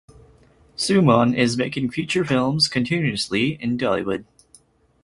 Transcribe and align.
Sumon 0.75 1.37
is 1.37 1.57
making 1.57 1.91
feature 1.91 2.25
films 2.25 2.67
continuously 2.67 3.49
in 3.61 3.77
Dhallywood. 3.77 4.25